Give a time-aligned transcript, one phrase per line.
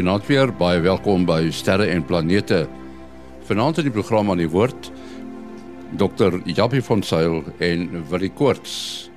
[0.00, 2.62] Goeienaand weer, baie welkom by Sterre en Planete.
[3.44, 4.86] Vanaand in die program aan die woord
[6.00, 6.38] Dr.
[6.48, 9.10] Jappie van Sail en Willie Koorts.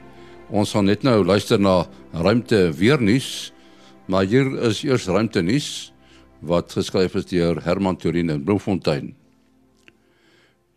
[0.51, 3.53] Ons gaan net nou luister na ruimte weer nuus,
[4.11, 5.69] maar hier is eers ruimte nuus
[6.43, 9.13] wat geskryf is deur Herman Turin in Bloemfontein.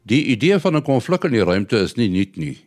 [0.06, 2.58] Die idee van 'n konflik in die ruimte is nie nuut nie.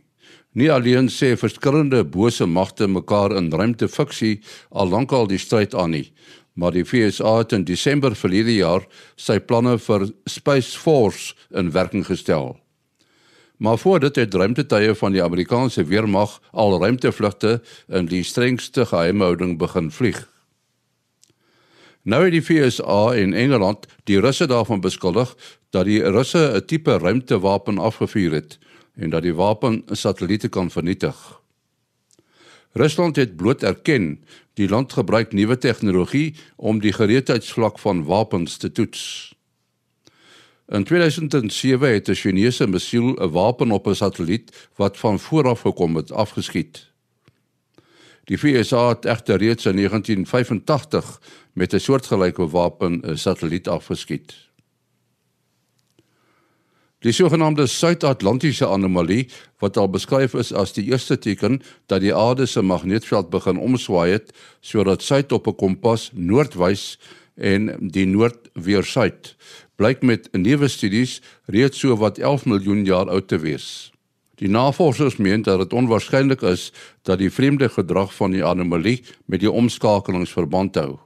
[0.57, 4.39] Nie alleen sê verskillende bose magte mekaar in ruimtefiksie
[4.71, 6.11] al lankal die stryd aan nie,
[6.59, 8.83] maar die FSA het in Desember verlede jaar
[9.15, 12.57] sy planne vir Space Force in werking gestel.
[13.59, 19.57] Maar voor dit het ruimtetuie van die Amerikaanse weermag al ruimtevlugte in die strengste geheimhouding
[19.59, 20.21] begin vlieg.
[22.03, 25.35] Nou het die FSA in Engeland die Russe daarvan beskuldig
[25.75, 28.59] dat die Russe 'n tipe ruimtewapen afgevuur het
[28.95, 31.39] en dat die wapen satelliete kan vernietig.
[32.71, 38.71] Rusland het bloot erken die land gebruik nuwe tegnologie om die gereedheidsvlak van wapens te
[38.71, 39.33] toets.
[40.67, 45.95] In 2007 het 'n Chinese missiel 'n wapen op 'n satelliet wat van vooraf gekom
[45.95, 46.91] het afgeskiet.
[48.23, 51.21] Die VSA het egter reeds in 1985
[51.53, 54.48] met 'n soortgelyke wapen 'n satelliet afgeskiet.
[56.99, 59.29] Die sogenaamde Suid-Atlantiese anomalie
[59.63, 64.11] wat al beskryf is as die eerste teken dat die aarde se magneetveld begin omswaai
[64.11, 66.99] het sodat suid op 'n kompas noord wys
[67.35, 69.35] en die noord weer suid
[69.79, 73.91] blyk met nuwe studies reeds so wat 11 miljoen jaar oud te wees.
[74.35, 76.71] Die navorsers meen dat dit onwaarskynlik is
[77.07, 80.99] dat die vreemde gedrag van die anomalie met die omskakelings verband hou.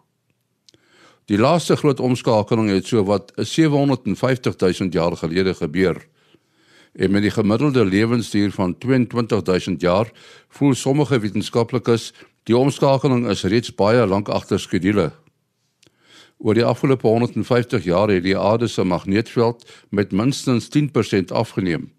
[1.32, 6.02] Die laaste groot omskakeling het so wat 750 000 jaar gelede gebeur.
[6.94, 10.12] En met die gemiddelde lewensduur van 22 000 jaar,
[10.50, 12.12] voel sommige wetenskaplikes
[12.44, 15.12] die omskakeling is reeds baie lank agter skedule.
[16.38, 21.92] Oor die afgelope 150 jaar het die aarde se magneetveld met minstens 10% afgeneem,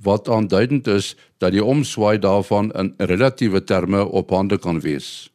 [0.00, 5.33] wat aanduidend is dat die omswaai daarvan in relatiewe terme op hande kan wees.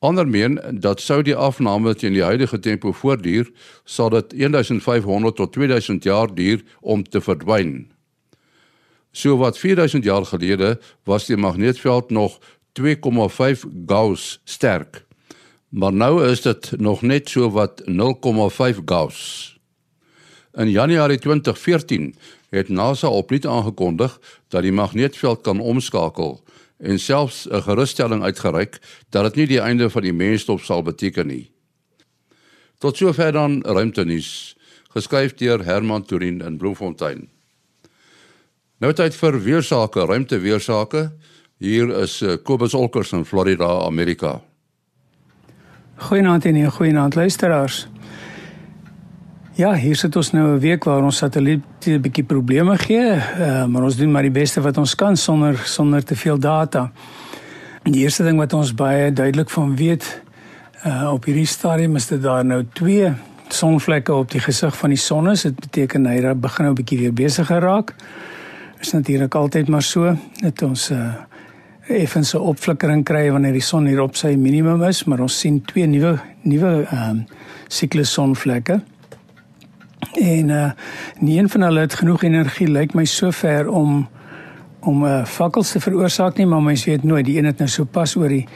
[0.00, 3.50] Ander meen dat sou die afname teen die huidige tempo voortduur,
[3.84, 7.90] sal dit 1500 tot 2000 jaar duur om te verdwyn.
[9.12, 12.38] So wat 4000 jaar gelede was die magneetveld nog
[12.80, 15.04] 2,5 Gauss sterk.
[15.68, 19.58] Maar nou is dit nog net so wat 0,5 Gauss.
[20.52, 22.14] In Januarie 2014
[22.48, 26.40] het NASA opnuut aangekondig dat die magneetveld kan omskakel
[26.80, 31.26] en selfs 'n gerusstelling uitgereik dat dit nie die einde van die mensdom sal beteken
[31.26, 31.50] nie.
[32.78, 34.56] Tot sover dan ruimtenuus
[34.90, 37.28] geskryf deur Herman Turin in Bloemfontein.
[38.78, 41.10] Nou tyd vir weersake, ruimteweersake.
[41.58, 44.40] Hier is eh, Kobus Olkers in Florida, Amerika.
[45.96, 47.88] Goeienaand en goeienaand luisteraars.
[49.60, 53.66] Ja, hier sit ons nou 'n week waar ons satelliet 'n bietjie probleme gee, uh,
[53.66, 56.90] maar ons doen maar die beste wat ons kan sonder sonder te veel data.
[57.82, 60.22] Die eerste ding wat ons baie duidelik van weet
[60.86, 63.12] uh, op hierdie stadium is dat daar nou twee
[63.48, 65.42] sonvlekke op die gesig van die son is.
[65.42, 67.94] Dit beteken hy begin nou 'n bietjie weer besiger raak.
[68.78, 73.86] Is natuurlik altyd maar so dat ons 'n uh, effense opflikkering kry wanneer die son
[73.86, 77.26] hier op sy minimum is, maar ons sien twee nuwe nuwe ehm um,
[77.68, 78.80] siklus sonvlekke.
[80.12, 80.70] En uh
[81.18, 84.08] nie een van hulle het genoeg energie lyk my sover om
[84.80, 87.68] om 'n uh, fakkels te veroorsaak nie, maar mens weet nooit, die een het nou
[87.68, 88.46] so pas oor die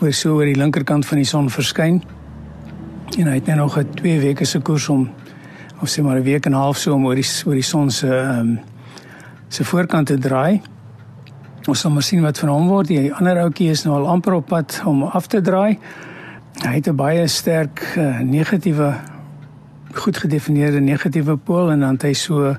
[0.00, 2.02] oor so oor die linkerkant van die son verskyn.
[3.18, 5.10] En hy het net nog 'n 2 weke se koers om
[5.80, 7.90] of sê maar 'n week en 'n half so om oor die oor die son
[7.90, 8.60] se ehm um,
[9.48, 10.60] se voorkant te draai.
[11.64, 12.86] Ons sal maar sien wat van hom word.
[12.86, 15.78] Die ander ouetjie is nou al amper op pad om af te draai.
[16.62, 18.94] Hy het 'n baie sterk uh, negatiewe
[19.96, 22.56] goed gedefinieerde negatiewe pool en dan hy so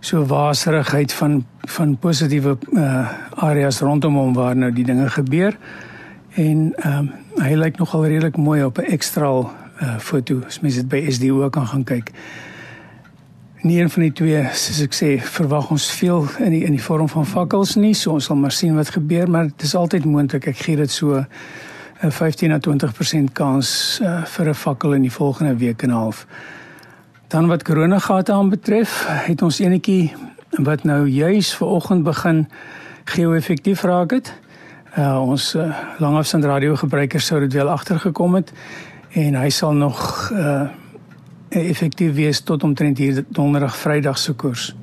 [0.00, 5.56] so waserigheid van van positiewe uh, areas rondom hom waar nou die dinge gebeur.
[6.34, 10.40] En ehm um, hy lyk nogal redelik mooi op 'n ekstra uh, foto.
[10.46, 12.10] As mens dit by SDO kan gaan kyk.
[13.62, 16.82] Nie een van die twee soos ek sê verwag ons veel in die in die
[16.82, 17.94] vorm van vakkels nie.
[17.94, 20.46] So ons sal maar sien wat gebeur maar dit is altyd moontlik.
[20.46, 21.24] Ek gee dit so
[22.00, 25.92] 'n 15 na 20% kans uh, vir 'n fakkel in die volgende week en 'n
[25.92, 26.26] half.
[27.28, 30.14] Dan wat koronagate aanbetref, het ons enetjie
[30.50, 32.48] wat nou juis ver oggend begin
[33.04, 34.32] geo-effektief raak het.
[34.98, 38.52] Uh, ons uh, langafstand radio gebruikers sou dit wel agtergekom het
[39.10, 40.68] en hy sal nog uh,
[41.48, 44.74] effektief wees tot omtrent hier donderdag Vrydag se koers.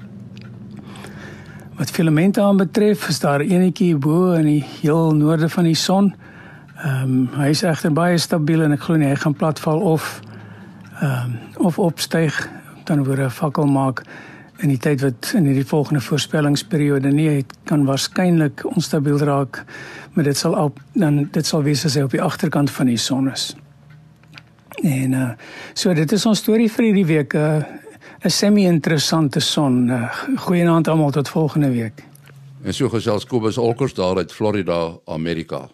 [1.76, 6.14] Wat filamente aanbetref, is daar enetjie bo in die heel noorde van die son
[6.84, 10.20] Ehm um, hy is egter baie stabiel en ek glo nie hy gaan platval of
[11.00, 11.36] ehm um,
[11.68, 12.50] of opstyg
[12.86, 14.04] dan word 'n fakkel maak
[14.60, 19.64] in die tyd wat in hierdie volgende voorspellingsperiode nie het kan waarskynlik onstabiel raak
[20.14, 22.98] maar dit sal op dan dit sal wees as hy op die agterkant van die
[22.98, 23.56] son is.
[24.84, 25.30] En uh
[25.74, 27.64] so dit is ons storie vir hierdie week 'n uh,
[28.26, 29.88] 'n semi-interessante son.
[29.88, 32.04] Uh, Goeienaand almal tot volgende week.
[32.64, 35.70] En so gesels Kobus Olkers daar uit Florida, Amerika.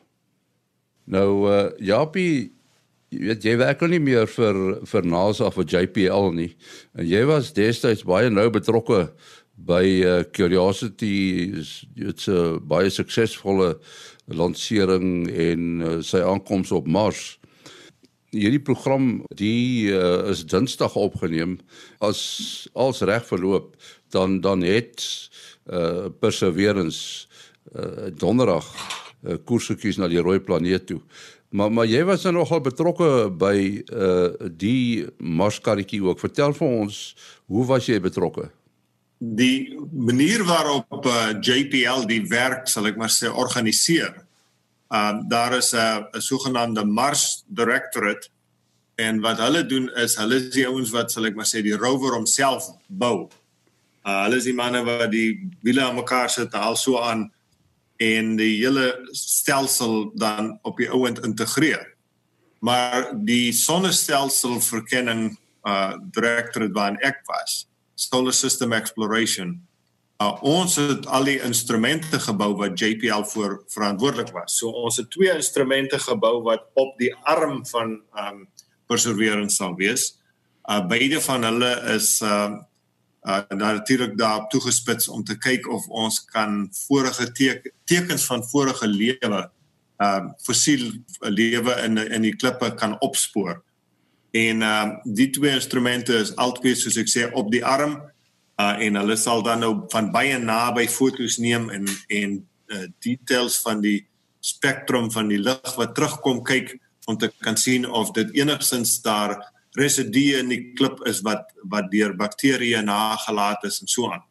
[1.06, 2.52] Nou uh Japie
[3.12, 4.58] jy weet jy werk nie meer vir
[4.88, 6.54] vir NASA of vir JPL nie.
[6.96, 9.10] En jy was destyds baie nou betrokke
[9.62, 11.52] by uh, Curiosity,
[11.94, 13.76] dit's 'n uh, baie suksesvolle
[14.32, 17.38] lansering en uh, sy aankoms op Mars.
[18.32, 21.60] Hierdie program die uh, is Dinsdag opgeneem
[22.00, 23.76] as als reg verloop
[24.10, 25.04] dan dan het
[25.68, 27.28] uh, Perseverance
[27.76, 28.72] uh, Donderdag
[29.24, 31.02] uh, koersetjies na die rooi planeet toe.
[31.52, 33.56] Maar maar jy was nou nogal betrokke by
[33.92, 36.20] uh die marskarretjie ook.
[36.20, 37.00] Vertel vir ons,
[37.52, 38.48] hoe was jy betrokke?
[39.20, 44.16] Die manier waarop uh, JPL die werk, sal ek maar sê, organiseer.
[44.92, 48.30] Um uh, daar is 'n 'n sogenaamde Mars Directorate
[48.96, 51.78] en wat hulle doen is hulle is die ouens wat sal ek maar sê die
[51.78, 53.30] rover homself bou.
[54.08, 57.32] Uh hulle is die manne wat die wiele aan mekaar sit al so aan
[58.02, 61.86] en die hele stelsel dan op die ouend integreer.
[62.62, 65.36] Maar die sonnestelsel verkenning
[65.68, 69.60] uh direkteur wat ek was, Solar System Exploration.
[70.22, 74.58] Uh, ons het al die instrumente gebou wat JPL voor verantwoordelik was.
[74.58, 78.44] So ons het twee instrumente gebou wat op die arm van um
[78.90, 80.12] Perseverance sal wees.
[80.70, 82.58] Uh beide van hulle is uh
[83.22, 88.88] uh natuurlik daarop toegespits om te kyk of ons kan vorige teke, tekens van vorige
[88.88, 89.50] lewe
[90.02, 93.62] uh fossiel lewe in in die klippe kan opspoor.
[94.32, 98.00] En uh die twee instrumente is altyd soos ek sê op die arm
[98.62, 102.40] uh en hulle sal dan nou van baie naby fotos neem en en
[102.72, 104.00] uh, details van die
[104.42, 106.74] spektrum van die lig wat terugkom kyk
[107.06, 109.38] om te kan sien of dit enigstens daar
[109.78, 114.24] residue in die klip is wat wat deur bakterieë nagelaat is en so aan.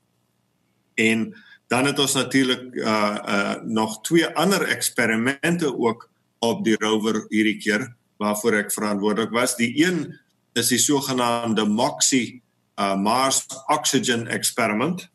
[0.94, 1.30] En
[1.70, 6.08] dan het ons natuurlik uh uh nog twee ander eksperimente ook
[6.38, 9.56] op die rover hierdie keer waarvoor ek verantwoordelik was.
[9.56, 10.18] Die een
[10.52, 12.42] is die sogenaamde MOXIE
[12.76, 15.08] uh Mars Oxygen Experiment.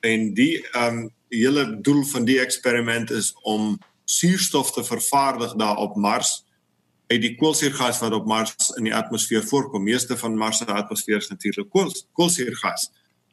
[0.00, 5.96] En die um hele doel van die eksperiment is om suurstof te vervaardig daar op
[5.96, 6.45] Mars
[7.06, 9.84] uit die koolsuurgas wat op Mars in die atmosfeer voorkom.
[9.86, 12.90] Meeste van Mars se atmosfeer is natuurlik kool, koolsuurgas.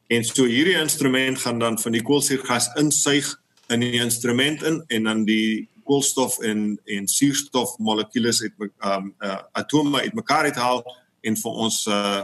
[0.08, 3.30] En so hierdie instrument gaan dan van die koolsuurgas insuig
[3.74, 9.40] in die instrument in en dan die koolstof en en suurstof molekules uit um uh,
[9.52, 10.84] atome uitmekaar uithaal
[11.22, 12.24] en vir ons uh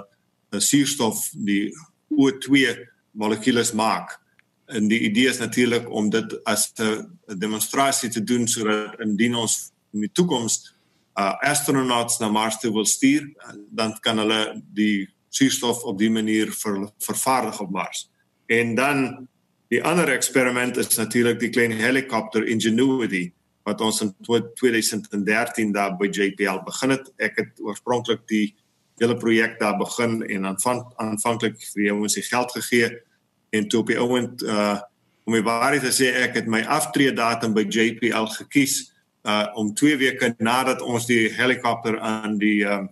[0.49, 1.69] suurstof die
[2.09, 2.73] O2
[3.11, 4.15] molekules maak.
[4.65, 9.71] En die idee is natuurlik om dit as 'n demonstrasie te doen sodat indien ons
[9.93, 10.73] in die toekoms
[11.19, 16.11] uh astronauts na Mars toe wil stuur, uh, dan kan hulle die suurstof op die
[16.11, 18.07] manier ver, vervaardig op Mars.
[18.47, 19.27] En dan
[19.69, 23.29] die ander eksperiment is natuurlik die klein helikopter Ingenuity
[23.67, 24.15] wat ons in
[24.55, 27.11] 2013 daar by JPL begin het.
[27.21, 28.55] Ek het oorspronklik die
[28.99, 32.89] hele projek daar begin en aanvanklik vir ons die geld gegee
[33.55, 34.79] en toe op die oomblik uh
[35.29, 38.87] om my waarheid te sê ek het my aftrede datum by JPL gekies
[39.29, 42.89] uh om 2 weke nadat ons die helikopter aan die um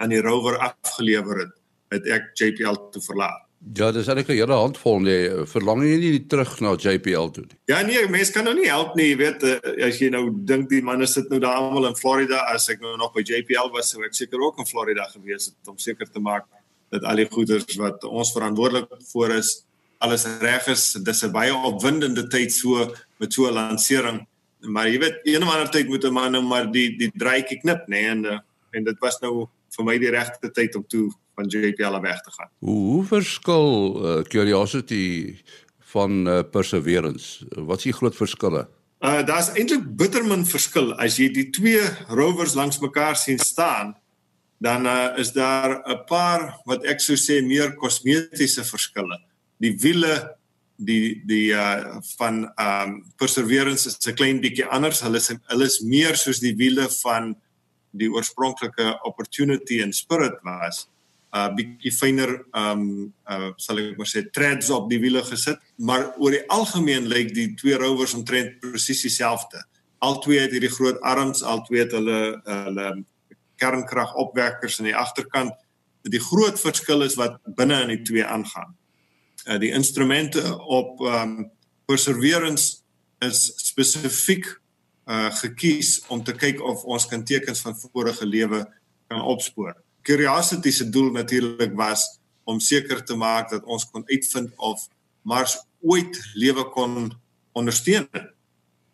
[0.00, 1.54] aan die rover afgelewer het,
[1.92, 3.50] het ek JPL toe verlaat.
[3.76, 7.58] Ja, dis eintlik 'n hele handvol nee, verlang jy nie terug na JPL toe nie.
[7.68, 10.70] Ja nee, mense kan nou nie help nie, jy weet uh, as jy nou dink
[10.70, 13.90] die manne sit nou daar almal in Florida as ek nou nog by JPL was,
[13.90, 16.48] sou ek seker ook in Florida gewees het om seker te maak
[16.90, 19.66] dat al die goederes wat ons verantwoordelik vir is
[20.00, 20.96] alles reg is.
[21.04, 24.26] Dis 'n baie opwindende tyd so met so 'n lansering
[24.60, 27.60] maar jy weet een of ander tyd moet 'n man nou maar die die draadjie
[27.60, 28.38] knip nê nee, en uh,
[28.72, 32.30] en dit was nou vir my die regte tyd om toe van JPL weg te
[32.30, 32.50] gaan.
[32.58, 35.36] Hoe, hoe verskil uh, Curiosity
[35.92, 37.46] van uh, Perseverance?
[37.56, 38.66] Wat is die groot verskille?
[39.00, 41.80] Uh daar's eintlik bittermin verskil as jy die twee
[42.12, 43.94] rovers langs mekaar sien staan.
[44.60, 49.16] Dan uh, is daar 'n paar wat ek sou sê meer kosmetiese verskille.
[49.56, 50.36] Die wiele
[50.80, 55.00] die die uh van um perseverance is 'n klein bietjie anders.
[55.00, 57.36] Hulle is hulle is meer soos die wiele van
[57.90, 60.88] die oorspronklike opportunity en spirit was.
[61.32, 66.14] Uh bietjie fyner um uh sal ek maar sê treads op die wiele gesit, maar
[66.18, 69.62] oor die algemeen lyk die twee rovers omtrent presies dieselfde.
[70.00, 73.04] Albei het hierdie groot arms, albei het hulle hulle
[73.60, 75.52] kernkragopwekkers aan die agterkant.
[76.08, 78.72] Die groot verskil is wat binne in die twee aangaan.
[79.46, 81.50] Uh die instrumente op um
[81.86, 82.80] Perseverance
[83.18, 84.46] is spesifiek
[85.06, 88.64] uh gekies om te kyk of ons kan tekens van vorige lewe
[89.08, 89.74] kan opspoor.
[90.02, 94.88] Curiosity se doel natuurlik was om seker te maak dat ons kon uitvind of
[95.22, 97.10] Mars ooit lewe kon
[97.52, 98.08] ondersteun.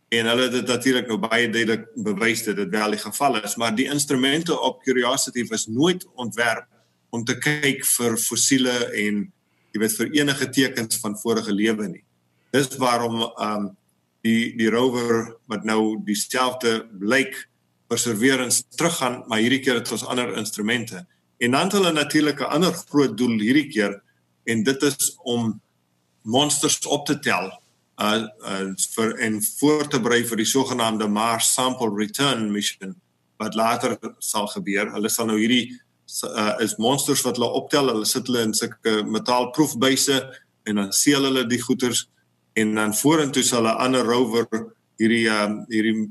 [0.09, 3.75] En hulle het natuurlik nou baie duidelik bewys dat dit wel die geval is, maar
[3.75, 6.67] die instrumente op Curiosity was nooit ontwerp
[7.11, 9.26] om te kyk vir fossiele en
[9.76, 12.04] jy weet vir enige tekens van vorige lewe nie.
[12.54, 13.75] Dis waarom um
[14.25, 17.37] die die rover wat nou dieselfde blyk
[17.87, 21.04] perseverance teruggaan, maar hierdie keer het ons ander instrumente.
[21.38, 24.00] En dan het hulle natuurlik 'n ander groot doel hierdie keer
[24.47, 25.61] en dit is om
[26.23, 27.52] monsters op te tel
[28.00, 32.97] uh, uh vir en voor te berei vir die sogenaamde Mars Sample Return Mission
[33.38, 34.92] wat later sal gebeur.
[34.92, 35.78] Hulle sal nou hierdie
[36.25, 37.91] uh, is monsters wat hulle optel.
[37.93, 40.21] Hulle sit hulle in sulke metaalproefbuise
[40.67, 42.07] en dan seël hulle die goeters
[42.57, 44.47] en dan vorentoe sal 'n ander rover
[44.99, 46.09] hierdie um, hierdie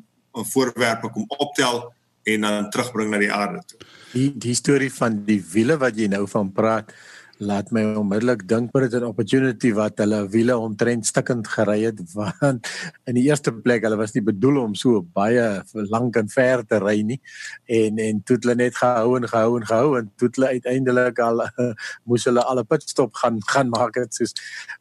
[0.53, 3.79] voorwerpe kom optel en dan terugbring na die aarde toe.
[4.13, 6.91] Die die storie van die wiele wat jy nou van praat,
[7.43, 12.67] laat my onmiddellik dink oor 'n opportunity wat hulle wiele omtrent stukkend gery het want
[13.05, 16.79] in die eerste plek hulle was nie bedoel om so baie lank en ver te
[16.79, 17.19] ry nie.
[17.67, 21.43] En en toe hulle net gehou en gehou en gehou en toe hulle uiteindelik al
[22.07, 24.33] moes hulle al 'n pitstop gaan gaan maak het soos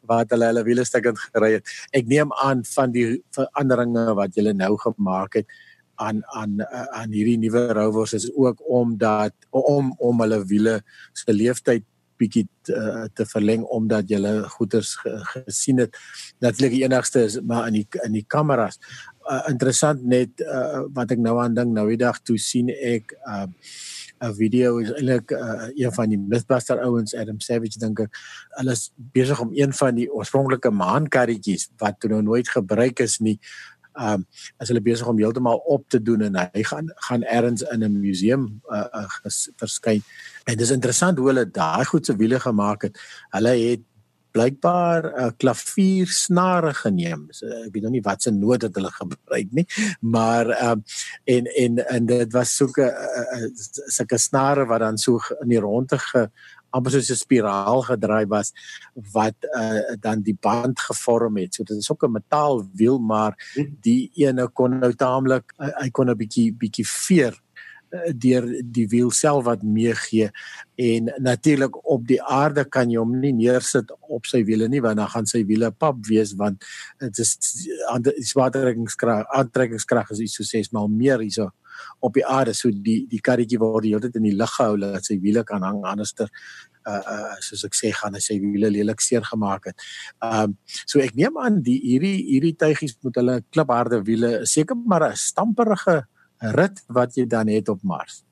[0.07, 1.67] wat hulle hulle wiele stukkend gery het.
[1.91, 5.47] Ek neem aan van die veranderinge wat julle nou gemaak het
[5.95, 6.59] aan aan
[6.91, 10.83] aan hierdie nuwe rovers is ook omdat om om hulle wiele
[11.13, 11.83] se leeftyd
[12.19, 14.21] bietjie uh, te verleng omdat jy
[14.57, 15.97] goeders ge, gesien het.
[16.43, 18.79] Natuurlik die enigste is maar in die in die kameras.
[19.25, 23.15] Uh, interessant net uh, wat ek nou aan dink nou die dag toe sien ek
[23.25, 23.53] 'n
[24.21, 28.19] uh, video is eintlik uh, een van die Mythbuster ouens Adam Savage dink ek
[28.59, 33.19] hulle is besig om een van die oorspronklike maankarretjies wat toe nou nooit gebruik is
[33.19, 33.39] nie
[33.95, 37.61] ehm um, as hulle besig om heeltemal op te doen en hy gaan gaan ergens
[37.61, 40.03] in 'n museum uh, uh, verskyn.
[40.45, 42.99] En dis interessant hoe hulle daai goed se wiele gemaak het.
[43.29, 43.83] Hulle het
[44.35, 47.27] blykbaar 'n uh, klaviersnare geneem.
[47.29, 49.67] So, ek weet nog nie wat se noot het hulle gebruik nie,
[49.99, 50.83] maar ehm um,
[51.35, 52.89] en en en dit was so 'n uh,
[53.35, 53.49] uh,
[53.97, 56.29] sulke snare wat dan so in die ronde ge
[56.75, 58.51] amper soos 'n spiraal gedraai was
[59.13, 61.55] wat uh, dan die band gevorm het.
[61.55, 63.33] So dit is ook 'n metaalwiel, maar
[63.81, 67.33] die ene kon nou taamlik uh, hy kon 'n bietjie bietjie veer
[67.91, 70.29] uh, deur die wiel self wat meegee.
[70.75, 74.97] En natuurlik op die aarde kan jy hom nie neersit op sy wiele nie want
[74.97, 76.63] dan gaan sy wiele pap wees want
[76.99, 77.37] dit is
[78.03, 81.51] die swaartrekkingskrag aantrekkingskrag is iets so 6 maal meer hierso
[81.99, 84.77] op die aarde so die die karretjie word die hele tyd in die lug gehou
[84.81, 86.29] dat sy wiele kan hang anderster
[86.85, 89.87] uh uh soos ek sê gaan hy sy wiele lelik seer gemaak het.
[90.21, 94.77] Ehm um, so ek neem aan die hierdie hierdie tuigies met hulle klipharde wiele seker
[94.77, 96.03] maar 'n stamperige
[96.59, 98.23] rit wat jy dan het op Mars.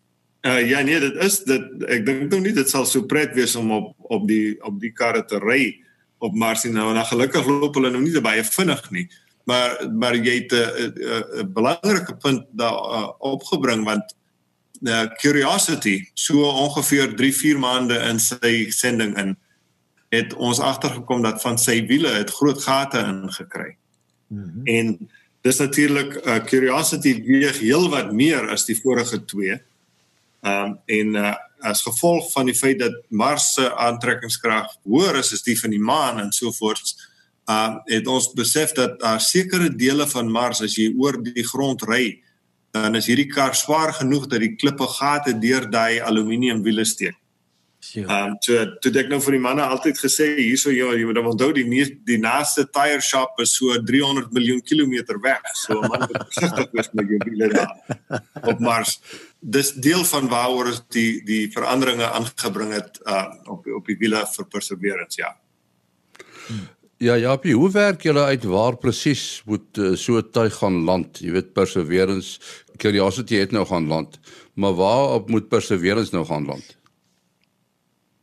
[0.46, 3.56] Uh ja nee, dit is dit ek dink nou nie dit sal so pret wees
[3.56, 5.74] om op op die op die karre te ry
[6.20, 9.08] op Mars nie nou en gelukkig loop hulle nou nie baie vinnig nie.
[9.10, 14.16] Uh maar maar jy het 'n belangrike punt daar uh, opgebring want
[14.82, 19.38] uh, curiosity so ongeveer 3 4 maande in sy sending in
[20.10, 23.76] het ons agtergekom dat van sy wiele het groot gate ingekry.
[24.28, 24.66] Mm -hmm.
[24.66, 25.10] En
[25.42, 29.62] dis natuurlik uh, curiosity weeg heel wat meer as die vorige twee.
[30.42, 35.32] Ehm um, en uh, as gevolg van die feit dat Mars se aantrekkingskrag hoër is
[35.34, 36.94] as die van die maan en so voort
[37.52, 41.44] uh het ons besef dat daar uh, sekere dele van Mars as jy oor die
[41.44, 42.22] grond ry,
[42.72, 47.18] dan is hierdie kar swaar genoeg dat die klippe gate deur daai aluminium wiele steek.
[47.92, 48.06] Ja.
[48.24, 51.50] Um so toe ek nou vir die manne altyd gesê hierso jy jy moet onthou
[51.56, 55.44] die nie, die naaste tire shop is so 300 miljoen kilometer weg.
[55.60, 57.74] So man moet versigtig wees met jou wiele daar
[58.54, 58.96] op Mars.
[59.40, 64.24] Dis deel van waaroor ons die die veranderinge aangebring het uh op op die wiele
[64.32, 65.36] vir perseverance ja.
[66.48, 66.66] Hmm.
[67.04, 71.20] Ja, Japie, hoe werk julle uit waar presies moet uh, so 'n tuig gaan land?
[71.20, 72.40] Jy weet Perseverance,
[72.80, 74.20] Curiosity het nou gaan land,
[74.56, 76.78] maar waar op moet Perseverance nou gaan land?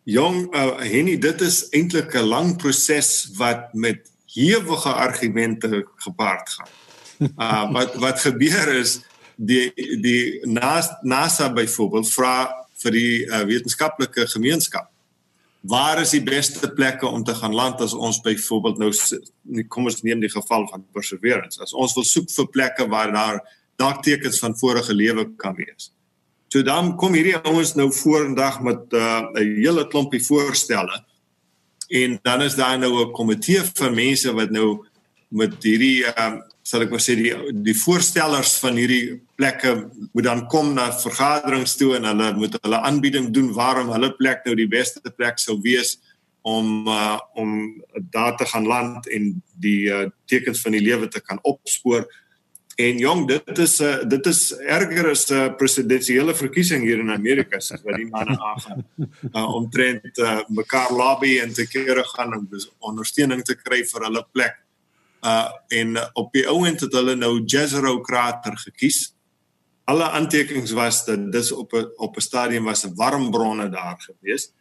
[0.09, 6.73] Jong, uh, Henny, dit is eintlik 'n lang proses wat met hewige argumente gepaard gaan.
[7.37, 9.01] Uh wat wat gebeur is
[9.37, 10.41] die die
[11.03, 12.49] NASA byvoorbeeld vra
[12.81, 14.89] vir die uh, wetenskaplike gemeenskap
[15.61, 20.03] waar is die beste plekke om te gaan land as ons byvoorbeeld nou kom ons
[20.03, 23.41] neem die geval van perseverance as ons wil soek vir plekke waar daar
[23.81, 25.91] dalk tekens van vorige lewe kan wees.
[26.53, 31.05] So dan kom hierdie ouens nou vorendag met uh, 'n uh, hele klompie voorstelle
[31.89, 34.87] en dan is daar nou 'n komitee van mense wat nou
[35.29, 37.33] met hierdie uh, sal ek maar sê die
[37.67, 39.73] die voorstellers van hierdie plekke
[40.13, 44.47] moet dan kom na vergaderings toe en hulle moet hulle aanbieding doen waarom hulle plek
[44.47, 45.97] nou die beste plek sou wees
[46.47, 47.83] om uh, om
[48.15, 52.07] daar te gaan land en die uh, tekens van die lewe te kan opspoor.
[52.81, 54.41] En jong dit is uh, dit is
[54.79, 58.87] erger as 'n uh, presidentsiële verkiesing hier in Amerika soos wat die manne aangaan.
[59.37, 62.49] Uh, omtrent uh, mekaar lobby en te kere gaan om
[62.79, 64.57] ondersteuning te kry vir hulle plek
[65.21, 69.15] uh en op die ouend het hulle nou Jezero krater gekies.
[69.85, 74.01] Alle aantekenings was dat dis op 'n op 'n stadium was 'n warm bronne daar
[74.01, 74.53] gewees.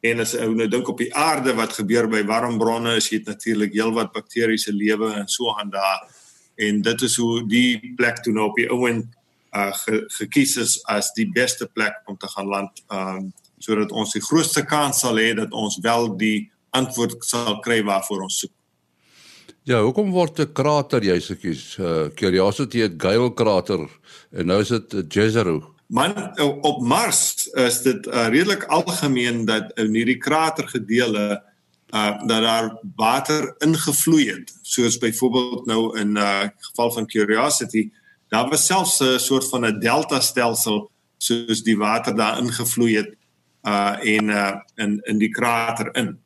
[0.00, 3.26] En as ou nou dink op die aarde wat gebeur by warm bronne is dit
[3.26, 6.08] natuurlik heelwat bakteriese lewe en so aan daar.
[6.56, 9.06] En dit is hoe die plek toe nou op die ouend
[9.52, 14.12] uh ge, gekies is as die beste plek om te gaan land um sodat ons
[14.12, 18.54] die grootste kans sal hê dat ons wel die antwoord sal kry waarvoor ons soek.
[19.68, 21.76] Ja, hoekom word 'n krater jy sekies?
[21.76, 23.88] Uh Curiosity het Gale krater
[24.32, 25.74] en nou is dit Jezero.
[25.86, 26.14] Man
[26.62, 31.42] op Mars is dit uh, redelik algemeen dat in hierdie kratergedele
[31.92, 34.54] uh dat daar water ingevloei het.
[34.62, 37.90] Soos byvoorbeeld nou in uh geval van Curiosity,
[38.28, 43.12] daar was selfs 'n soort van 'n delta stelsel soos die water daar ingevloei het
[43.68, 46.18] uh en uh in in die krater in.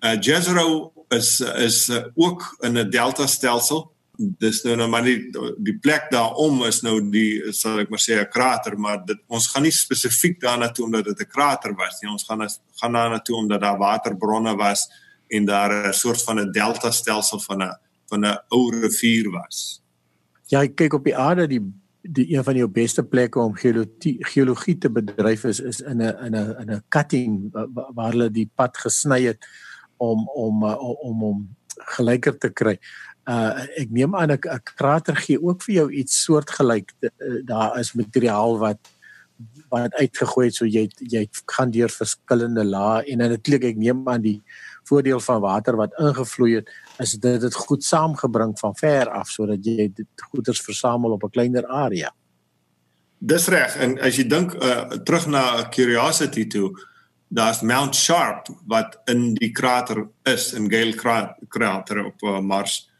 [0.00, 3.92] Uh Jezero is is uh, ook in 'n delta stelsel.
[4.16, 8.20] Dis nou nou maar nie die plek daarom is nou die sal ek maar sê
[8.20, 12.00] 'n krater, maar dit ons gaan nie spesifiek daarna toe omdat dit 'n krater was
[12.00, 12.10] nie.
[12.10, 14.88] Ons gaan as, gaan daarna toe omdat daar waterbronne was
[15.28, 17.76] en daar 'n soort van 'n delta stelsel van 'n
[18.08, 19.82] van 'n ou rivier was.
[20.46, 21.60] Ja, ek kyk op die aarde die
[22.06, 26.16] die een van jou beste plekke om geologie geologie te bedryf is is in 'n
[26.26, 27.50] in 'n in 'n cutting
[27.94, 29.46] waar hulle die pad gesny het
[29.96, 31.56] om om uh, om om
[31.96, 32.78] gelyker te kry.
[33.28, 36.92] Uh ek neem aan 'n krater gee ook vir jou iets soortgelyk.
[37.00, 37.10] Uh,
[37.44, 38.78] daar is materiaal wat
[39.68, 44.22] wat uitgegooi het so jy jy gaan deur verskillende lae en natuurlik ek neem aan
[44.22, 44.40] die
[44.88, 46.70] voordeel van water wat ingevloei het
[47.02, 51.30] is dit dit goed saamgebring van ver af sodat jy dit goeders versamel op 'n
[51.30, 52.14] kleiner area.
[53.18, 56.72] Dis reg en as jy dink uh, terug na curiosity toe
[57.28, 60.94] daar's Mount Sharp wat in die krater is in Gale
[61.48, 62.90] krater op uh, Mars.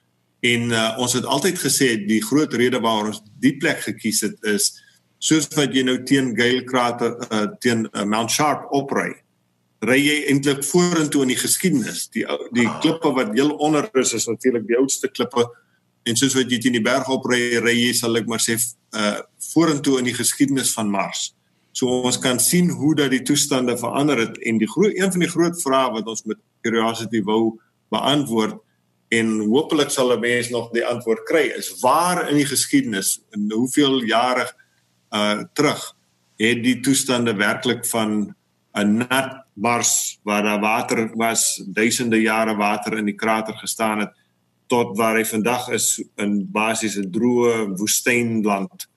[0.40, 4.42] En uh, ons het altyd gesê die groot rede waarom ons die plek gekies het
[4.42, 4.72] is
[5.18, 9.14] soos wat jy nou teen Gale krater uh, teen uh, Mount Sharp opry.
[9.86, 12.06] Ry jy eintlik vorentoe in die geskiedenis.
[12.14, 15.46] Die die klippe wat heel onder is is natuurlik die oudste klippe
[16.06, 18.58] en soos wat jy teen die berg opry, ry jy sal ek maar sê
[18.96, 19.18] uh
[19.52, 21.35] vorentoe in die geskiedenis van Mars.
[21.76, 25.20] So ons kan sien hoe dat die toestande verander het en die groot een van
[25.20, 27.58] die groot vrae wat ons met curiosity wou
[27.92, 28.56] beantwoord
[29.12, 33.52] en hopelik sal 'n mens nog die antwoord kry is waar in die geskiedenis en
[33.52, 34.48] hoeveel jare
[35.12, 35.92] uh terug
[36.38, 38.34] het die toestande werklik van
[38.74, 44.12] 'n nat Mars waar daar water was duisende jare water in die krater gestaan het
[44.66, 48.88] tot waar hy vandag is in basies 'n droë woestynland.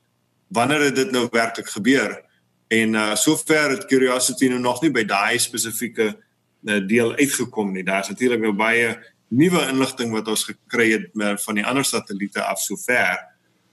[0.48, 2.29] Wanneer het dit nou werklik gebeur
[2.70, 7.84] En uh sover het Curiosity nou nog nie by daai spesifieke uh, deel uitgekom nie.
[7.84, 8.94] Daar's natuurlik nou baie
[9.30, 13.18] nuwe inligting wat ons gekry het met, van die ander satelliete af sover,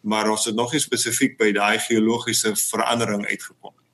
[0.01, 3.85] maar ons het nog nie spesifiek by daai geologiese verandering uitgekom nie.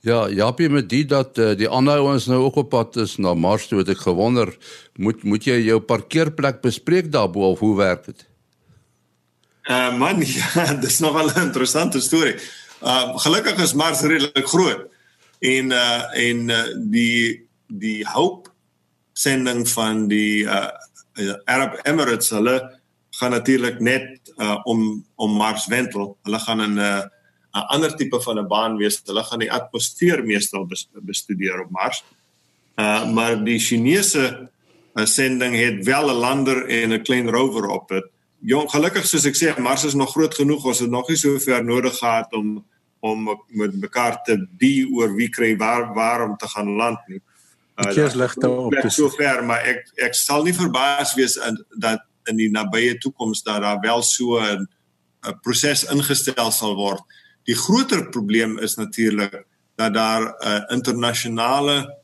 [0.00, 3.34] Ja, Japie met dit dat uh, die ander ouens nou ook op pad is na
[3.34, 4.52] Mars toe het ek gewonder,
[4.94, 8.26] moet moet jy jou parkeerplek bespreek daarbo of hoe werk dit?
[9.68, 12.36] Uh man, ja, dis nog wel 'n interessante storie.
[12.82, 14.86] Uh gelukkig is Mars redelik groot.
[15.38, 18.52] En uh en uh, die die hoop
[19.12, 20.70] sending van die uh
[21.44, 22.58] Arab Emirates hulle
[23.18, 26.16] gaan natuurlik net uh om om Mars wentel.
[26.22, 27.02] Hulle gaan in 'n uh,
[27.58, 29.02] 'n ander tipe van 'n baan wees.
[29.04, 30.68] Hulle gaan die atmosfeer meestal
[31.02, 32.04] bestudeer op Mars.
[32.76, 34.48] Uh maar die Chinese
[34.94, 38.06] uh, sending het wel 'n lander en 'n klein rover op dit
[38.40, 41.38] jong gelukkig soos ek sê Mars is nog groot genoeg ons het nog nie so
[41.42, 42.64] ver nodig gehad om
[43.00, 47.20] om met mekaar te die oor wie kry waar waar om te gaan land nie.
[47.78, 51.36] Uh, Dit is ligte op te so ver maar ek ek sal nie verbaas wees
[51.36, 54.66] in dat in die nabye toekoms dat daar wel so 'n
[55.26, 57.02] 'n proses ingestel sal word.
[57.46, 59.46] Die groter probleem is natuurlik
[59.76, 61.96] dat daar 'n uh, internasionale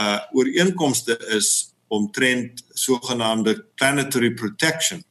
[0.00, 5.02] uh ooreenkomste is omtrent sogenaamde planetary protection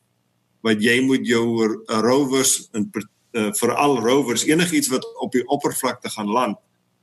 [0.62, 1.46] wat jy moet jou
[1.86, 2.90] rovers en
[3.38, 6.58] uh, veral rovers enigiets wat op die oppervlakte gaan land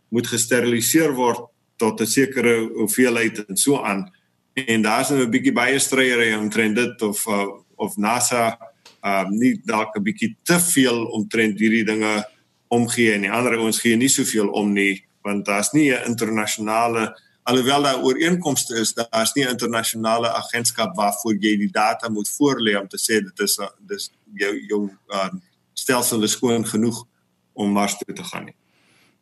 [0.08, 4.10] moet gesteriliseer word tot 'n sekere hoeveelheid en so aan.
[4.54, 8.58] En daar's nou 'n bietjie baie stryery omtrent dit of uh, of NASA
[9.04, 12.24] um nie dalk 'n bietjie te veel omtrent hierdie dinge
[12.68, 17.14] omgee en die ander ouens gee nie soveel om nie want daar's nie 'n internasionale
[17.44, 22.76] alhoewel daar ooreenkomste is daar's nie 'n internasionale agentskap waarvoor jy die data moet voorlê
[22.80, 25.28] om te sê dit is dis jou jou uh,
[25.72, 27.04] stelsel is skoon genoeg
[27.52, 28.56] om Mars toe te gaan nie.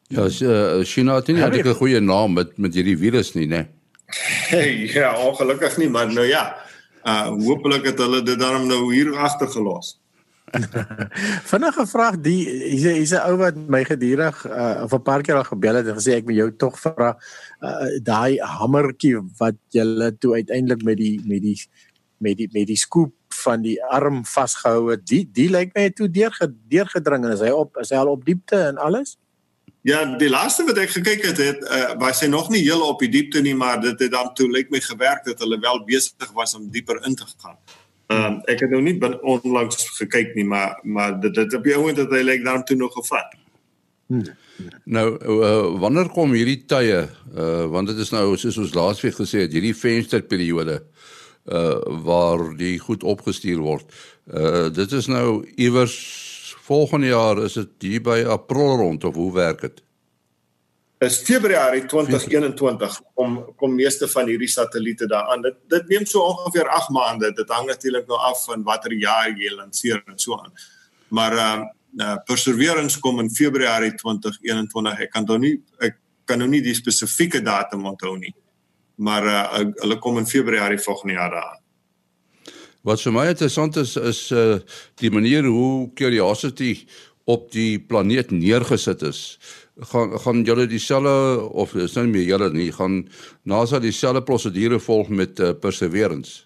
[0.08, 0.28] Ja,
[0.85, 3.68] China het nie ja, 'n goeie naam met met hierdie virus nie, né?
[4.48, 6.56] Hey, ja, ongelukkig nie, maar nou ja.
[7.04, 10.01] Uh hopelik het hulle dit dan nou hier agtergelos.
[11.50, 12.42] Vinnige vraag die
[12.76, 15.96] hier's 'n ou wat my gedurig uh, of 'n paar keer al gebel het en
[15.96, 17.16] gesê ek moet jou tog vra
[17.60, 21.58] uh, daai hamertjie wat jy toe uiteindelik met die met die
[22.18, 26.08] met die met die skoop van die arm vasgehou het die die lyk my toe
[26.08, 26.36] deur
[26.68, 29.16] deurgedring en is hy op is hy al op diepte en alles
[29.82, 33.00] Ja, die laaste wat ek gekyk het, het uh, was hy nog nie heel op
[33.02, 36.30] die diepte nie, maar dit het dan toe lyk my gewerk dat hulle wel besig
[36.38, 37.58] was om dieper in te gaan.
[38.12, 41.77] Ehm um, ek het nou nie onlangs gekyk nie, maar maar dit dit op die
[41.77, 43.37] ouend dat hy lyk dan toe nog gevat.
[44.07, 44.25] Hmm.
[44.85, 49.46] Nou uh, wanneer kom hierdie tye uh, want dit is nou soos ons laasweek gesê
[49.46, 50.83] het hierdie vensterperiode
[51.42, 53.88] uh waar die goed opgestuur word.
[54.31, 55.96] Uh dit is nou iewers
[56.62, 59.83] volgende jaar is dit hier by April rond of hoe werk dit?
[61.02, 65.42] Is Februarie 2021 kom kom meeste van hierdie satelliete daaraan.
[65.42, 67.32] Dit dit neem so ongeveer 8 maande.
[67.36, 70.52] Dit hang natuurlik nou af van watter jaar jy lanseer en so aan.
[71.08, 71.70] Maar ehm uh,
[72.06, 75.00] uh, Perseverance kom in Februarie 2021.
[75.06, 78.34] Ek kan nou nie ek kan nou nie die spesifieke datum onthou nie.
[78.96, 81.58] Maar uh, hulle kom in Februarie volgende jaar daar.
[82.82, 84.58] Wat vir my interessant is is uh,
[85.02, 86.86] die manier hoe Curiosity
[87.24, 89.38] op die planeet neergesit is
[89.76, 93.08] gaan gaan julle dieselfde of is nou nie meer julle nie gaan
[93.42, 96.44] NASA dieselfde prosedure volg met uh, Perseverance.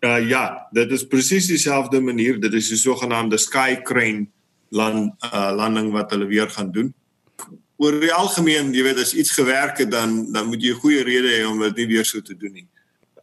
[0.00, 2.38] Uh, ja, dit is presies dieselfde manier.
[2.40, 4.28] Dit is die sogenaamde sky crane
[4.70, 6.94] land uh, landing wat hulle weer gaan doen.
[7.78, 11.02] Oor die algemeen, jy weet as iets gewerk het dan dan moet jy 'n goeie
[11.02, 12.68] rede hê om dit nie weer so te doen nie.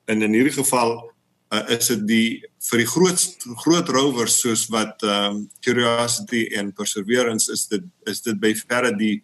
[0.05, 1.11] En in hierdie geval
[1.53, 2.29] uh, is dit die
[2.65, 8.39] vir die groot groot rovers soos wat um, Curiosity en Perseverance is dit is dit
[8.41, 9.19] by verre die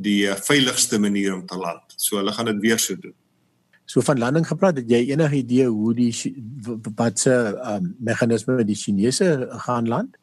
[0.00, 1.96] die uh, veiligste manier om te land.
[1.96, 3.14] So hulle gaan dit weer so doen.
[3.90, 6.12] So van landing gepraat, het jy enige idee hoe die
[6.96, 10.14] wat se um, meganisme met die Chinese gaan land?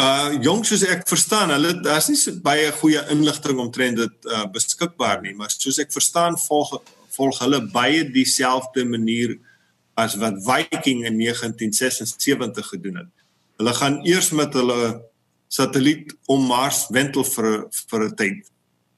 [0.00, 4.46] Uh jongs soos ek verstaan, hulle daar's nie so baie goeie inligting omtrent dit uh,
[4.54, 6.78] beskikbaar nie, maar soos ek verstaan volg
[7.10, 9.36] volg hulle baie dieselfde manier
[10.04, 13.12] as wat Viking in 1976 gedoen het.
[13.60, 14.80] Hulle gaan eers met hulle
[15.48, 18.50] satelliet om Mars wentel vir vir 'n tyd.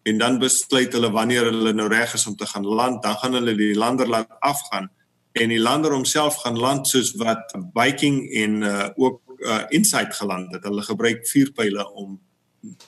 [0.02, 3.32] En dan besluit hulle wanneer hulle nou reg is om te gaan land, dan gaan
[3.32, 4.90] hulle die lander laat afgaan
[5.32, 10.52] en die lander homself gaan land soos wat Viking en uh, ook uh, Insight geland
[10.52, 10.64] het.
[10.64, 12.20] Hulle gebruik vuurpyle om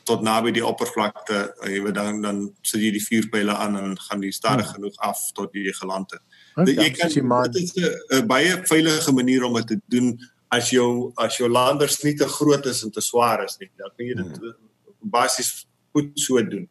[0.03, 3.97] tot naby die oppervlakte, uh, jy weet dan dan sit jy die vuurpyle aan en
[3.99, 4.75] gaan die stadig hmm.
[4.75, 6.23] genoeg af tot jy geland het.
[6.55, 7.11] Dit jy kan
[7.51, 7.73] dit is
[8.11, 12.29] 'n baie veilige manier om dit te doen as jou as jou landers nie te
[12.29, 13.71] groot is en te swaar is nie.
[13.77, 14.55] Dan kan jy dit hmm.
[15.01, 16.69] basies goed so doen.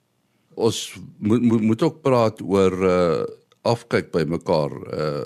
[0.56, 3.24] Ons moet moet moet ook praat oor uh
[3.64, 5.24] afkyk by mekaar uh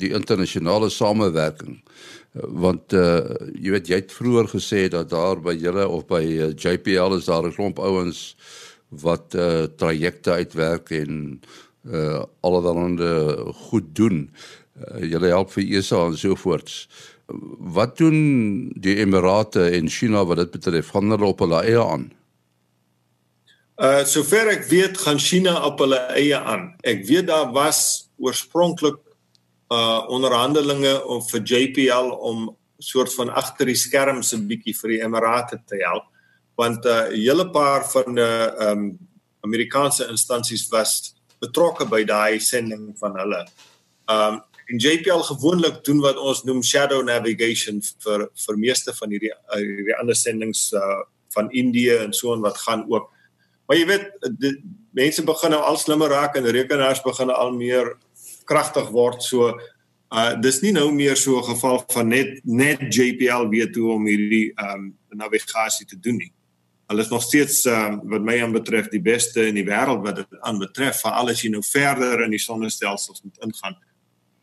[0.00, 1.82] die internasionale samewerking
[2.32, 3.20] want uh
[3.54, 7.28] jy weet jy het vroeër gesê dat daar by julle of by uh, JPL is
[7.28, 8.36] daar 'n klomp ouens
[8.88, 11.40] wat uh trajecte uitwerk en
[11.88, 13.36] uh allerhande
[13.68, 14.28] goed doen.
[14.76, 16.86] Uh, julle help vir ESA en so voorts.
[17.76, 20.92] Wat doen die Emirate en China wat dit betref?
[20.94, 22.10] Gaan hulle op hulle eie aan?
[23.78, 26.72] Uh sover ek weet, gaan China op hulle eie aan.
[26.82, 29.00] Ek weet daar was oorspronklik
[29.68, 32.48] uh onderhandelinge om vir JPL om
[32.78, 36.06] soort van agter die skerms 'n bietjie vir die Emirate te help
[36.56, 38.98] want 'n uh, hele paar van die uh, um
[39.40, 43.42] Amerikaanse instansies was betrokke by daai sending van hulle.
[44.08, 49.30] Um en JPL gewoonlik doen wat ons noem shadow navigation vir vir meeste van hierdie
[49.32, 50.98] uh, hierdie ander sendings uh,
[51.32, 53.08] van Indië en so en wat gaan ook.
[53.66, 54.52] Maar jy weet die
[54.96, 57.94] mense begin nou al slimmer raak en rekenaars begin al meer
[58.48, 59.54] kragtig word so
[60.08, 64.06] uh dis nie nou meer so 'n geval van net net JPL weet hoe om
[64.06, 66.32] hierdie um navigasie te doen nie.
[66.88, 70.38] Hulle is nog steeds uh, wat my aanbetref die beste in die wêreld wat dit
[70.48, 73.76] aanbetref vir alles jy nou verder in die sonnestelsels moet ingaan.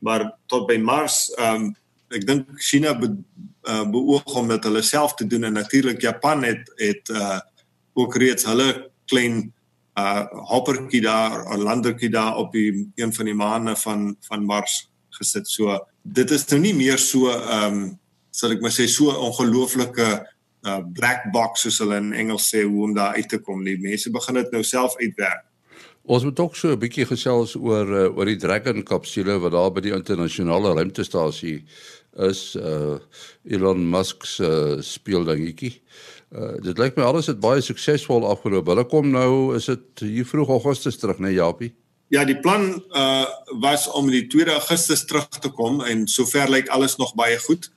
[0.06, 1.72] Maar tot by Mars, um,
[2.14, 3.10] ek dink China be,
[3.66, 7.40] uh, beoog om dit hulle self te doen en natuurlik Japan het het uh,
[7.98, 8.70] ook reeds hulle
[9.10, 9.48] klein
[9.96, 14.90] uh hoppertjie daar, 'n landertjie daar op die een van die maane van van Mars
[15.10, 15.48] gesit.
[15.48, 18.00] So dit is nou nie meer so ehm um,
[18.32, 20.28] sal ek maar sê so ongelooflike
[20.66, 23.64] uh black box soos hulle in Engels sê hoe om daar uit te kom.
[23.66, 25.46] Die mense begin dit nou self uitwerk.
[26.06, 29.72] Ons moet ook so 'n bietjie gesels oor uh, oor die Dragon kapsule wat daar
[29.72, 31.64] by die internasionale ruimtestasie
[32.30, 32.98] is uh
[33.44, 35.82] Elon Musk se uh, speeldingetjie.
[36.32, 38.68] Uh dit lyk my alles het baie suksesvol afgeloop.
[38.68, 41.74] Hulle kom nou is dit hier vroeg Augustus terug, né, nee, Japie?
[42.14, 43.26] Ja, die plan uh
[43.62, 47.72] was om die 2 Augustus terug te kom en sover lyk alles nog baie goed.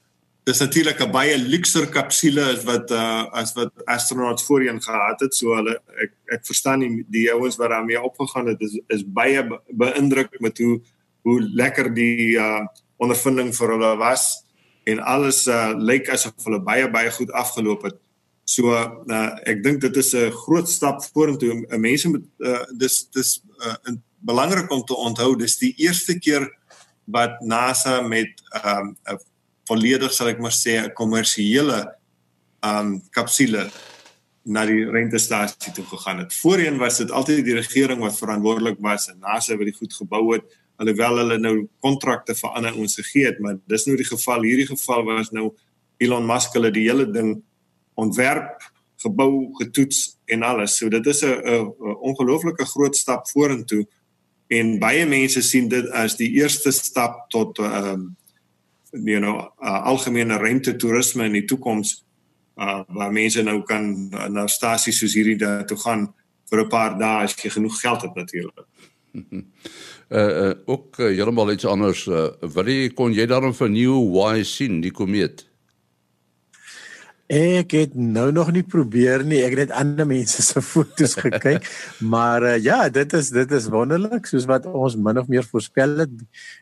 [0.49, 5.35] Dis natuurlik 'n baie luukser kapsule as wat uh as wat astronauts voorheen gehad het.
[5.35, 9.45] So hulle ek ek verstaan nie die ouens wat daarmee opgegaan het is is baie
[9.69, 10.81] beïndruk met hoe
[11.23, 12.65] hoe lekker die uh
[12.97, 14.45] ondervinding vir hulle was
[14.85, 17.99] en alles uh lyk asof hulle baie baie goed afgeloop het.
[18.45, 21.67] So uh, ek dink dit is 'n groot stap vorentoe.
[21.77, 23.77] Mense moet uh, dis dis uh,
[24.25, 26.49] belangrik om te onthou dis die eerste keer
[27.05, 28.33] wat NASA met
[28.65, 28.97] 'n um,
[29.69, 31.81] volledig sal ek maar sê 'n kommersiële
[32.65, 33.71] um kapsule
[34.45, 36.35] na die ruimtestasie toe gegaan het.
[36.35, 40.35] Voorheen was dit altyd die regering wat verantwoordelik was en NASA wat die goed gebou
[40.35, 40.45] het
[40.79, 44.69] alhoewel hulle nou kontrakte vir ander ons gegee het, maar dis nou die geval hierdie
[44.69, 45.51] geval was nou
[45.99, 47.33] Elon Musk hulle die hele ding
[47.99, 48.63] ontwerp,
[49.03, 50.77] gebou, getoets en alles.
[50.79, 53.87] So dit is 'n ongelooflike groot stap vorentoe
[54.49, 58.17] en baie mense sien dit as die eerste stap tot ehm um,
[58.93, 62.05] you know uh, algemene ruimte toerisme in die toekoms
[62.57, 66.09] uh, waar mense nou kan uh, na stasies soos hierdie daar toe gaan
[66.51, 68.67] vir 'n paar dae as jy genoeg geld het natuurlik.
[69.13, 69.43] uh,
[70.19, 72.07] uh ook uh, heeltemal iets anders.
[72.07, 75.49] Uh, wat kon jy daarom vernuwe why sien die komeet?
[77.29, 79.43] Ek het nou nog nie probeer nie.
[79.45, 81.67] Ek het net ander mense se foto's gekyk.
[82.01, 85.99] maar uh, ja, dit is dit is wonderlik soos wat ons min of meer voorspel
[86.07, 86.15] het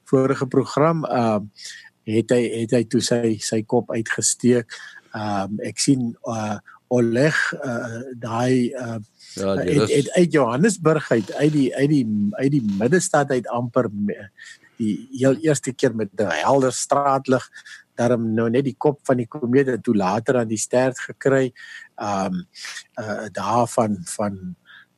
[0.04, 1.04] vorige program.
[1.04, 4.72] Ehm uh, het hy het hy toe sy sy kop uitgesteek.
[5.12, 6.58] Ehm um, ek sien uh
[6.94, 7.34] Oleg
[7.66, 8.98] uh daai uh
[9.34, 12.06] ja, het, het uit Johannesburg uit uit die uit die
[12.38, 13.90] uit die middestad uit amper
[14.78, 17.50] die heel eerste keer met 'n helder straatlig
[17.96, 21.52] daarom nou net die kop van die komeet en toe later aan die stert gekry.
[21.96, 22.44] Um
[23.00, 24.38] uh daarvan van